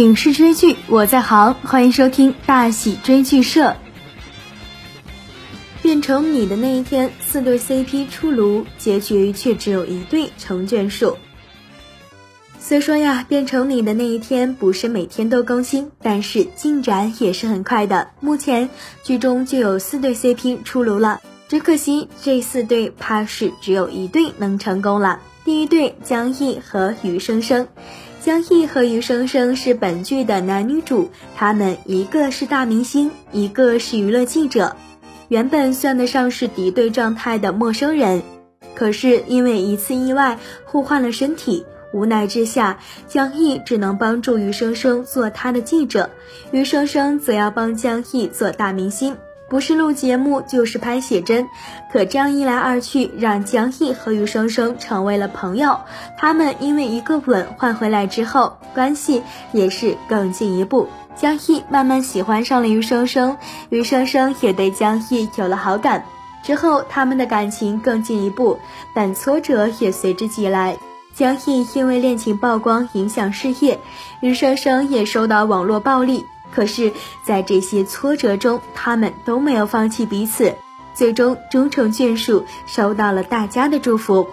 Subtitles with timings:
[0.00, 3.76] 影视追剧我在行，欢迎收听大喜追剧社。
[5.82, 11.18] 变成你的那一天，四对 CP 出炉，结局却只有一对成眷属。
[12.58, 18.08] 虽说呀，变成你的那一天不是每天都更新，但是进展也是很快的。
[18.20, 18.70] 目前
[19.02, 25.20] 剧中就有四对 CP 出炉了，只可惜这四对怕是只有一对能成功了。
[25.44, 27.68] 第一对江毅和余生生。
[28.22, 34.76] 江毅和余生生是本剧的男女主，他们一个是大明星，一个是娱乐记者，
[35.28, 38.22] 原本算得上是敌对状态的陌生人，
[38.74, 41.64] 可是因为一次意外互换了身体，
[41.94, 42.78] 无奈之下，
[43.08, 46.10] 江毅只能帮助余生生做他的记者，
[46.52, 49.16] 余生生则要帮江毅做大明星。
[49.50, 51.48] 不是录节目就是拍写真，
[51.92, 55.80] 可这样一来二去，让江毅和余生生成为了朋友。
[56.16, 60.88] 他们因为一个吻换回来之后，关系也是更进一步。
[61.16, 63.36] 江毅慢慢喜欢上了余生生，
[63.70, 66.04] 余生生也对江毅有了好感。
[66.44, 68.56] 之后他们的感情更进一步，
[68.94, 70.78] 但挫折也随之即来。
[71.12, 73.80] 江毅因为恋情曝光影响事业，
[74.20, 76.24] 余生生也受到网络暴力。
[76.52, 76.92] 可是，
[77.24, 80.54] 在这些挫折中，他们都没有放弃彼此，
[80.94, 84.28] 最终终成眷属，收到了大家的祝福。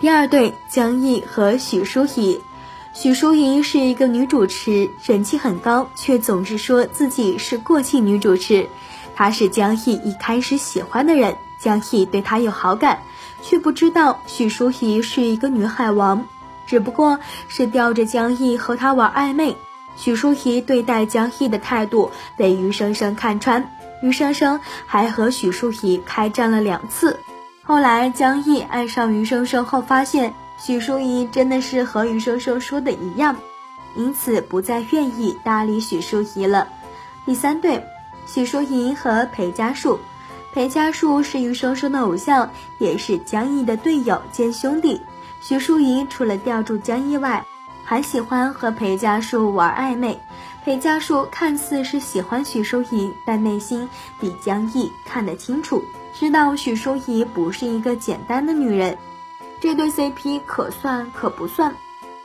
[0.00, 2.40] 第二对江毅和许淑怡，
[2.94, 8.66] 许淑怡是一个女主持，人气很高，却总是说自己是过气女主持。
[9.14, 13.00] 她是江毅一开始喜欢的人，江毅对她有好感，
[13.42, 16.24] 却不知道许淑怡是一个女海王，
[16.66, 19.56] 只不过是吊着江毅和她玩暧昧。
[19.98, 23.68] 许淑怡对待江毅的态度被余生生看穿，
[24.00, 27.18] 余生生还和许淑怡开战了两次。
[27.64, 33.36] 后来江毅爱上余生生后，发现许淑怡真的是和余生生说的一样，
[33.96, 36.68] 因此不再愿意搭理许淑怡了。
[37.26, 37.84] 第三对，
[38.26, 39.98] 许淑怡和裴家树，
[40.54, 45.02] 裴家树是余生生的偶像，也是江毅的队友兼兄弟。
[45.40, 47.44] 许淑怡除了吊住江毅外，
[47.88, 50.20] 还喜欢和裴家树玩暧昧，
[50.62, 53.88] 裴家树看似是喜欢许淑怡，但内心
[54.20, 55.82] 比江毅看得清楚，
[56.12, 58.98] 知道许淑怡不是一个简单的女人。
[59.58, 61.74] 这对 CP 可算可不算，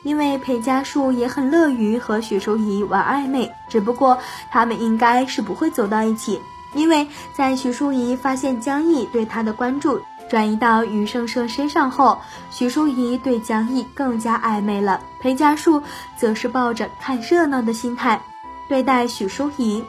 [0.02, 4.20] 因为裴家树也很乐于和许淑怡玩暧昧，只不过
[4.52, 6.42] 他们应该是不会走到一起，
[6.74, 10.02] 因为在许淑怡发现江毅对她的关注。
[10.30, 12.20] 转移到余生生身上后，
[12.50, 15.02] 许淑怡对江毅更加暧昧了。
[15.20, 15.84] 裴家树
[16.18, 18.22] 则是抱着看热闹的心态
[18.68, 19.84] 对待许淑怡。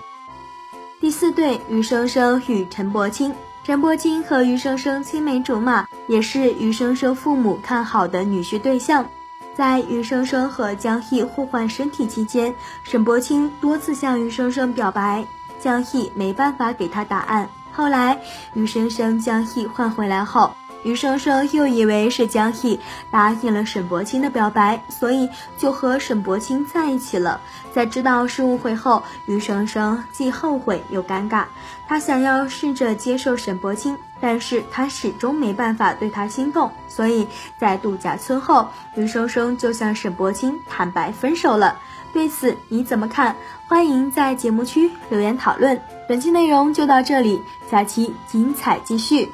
[1.00, 3.34] 第四对，余生生与陈柏青。
[3.62, 9.06] 陈柏青和余生生青梅竹马，也是余生生父母看好的女婿对象。
[9.54, 15.26] 在余生生和江毅互换身体期间，沈柏青多次向余生生表白，
[15.60, 17.48] 江毅没办法给他答案。
[17.74, 18.20] 后来，
[18.54, 20.54] 余生生将毅换回来后，
[20.84, 22.78] 余生生又以为是江毅
[23.10, 27.40] 答应了沈柏青的表白，所以就和沈柏青在一起了。
[27.72, 31.46] 在知道是误会后，余生生既后悔又尴尬。
[31.88, 37.26] 他想要试着接受沈柏青，但是他始终没办法对他心动，所以
[37.58, 41.76] 在度假村后，余生生就向沈柏青坦白分手了。
[42.14, 43.36] 对此你怎么看？
[43.68, 45.78] 欢迎在节目区留言讨论。
[46.08, 49.28] 本期内容就到这里，下期精彩继续。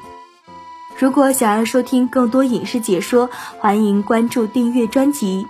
[0.97, 5.45] 如果想要收听更多影视解说，欢迎关注订阅专辑。